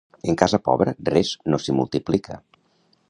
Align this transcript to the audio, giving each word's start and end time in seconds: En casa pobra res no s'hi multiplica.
En 0.31 0.37
casa 0.41 0.59
pobra 0.67 0.95
res 1.11 1.33
no 1.55 1.59
s'hi 1.65 1.77
multiplica. 1.81 2.39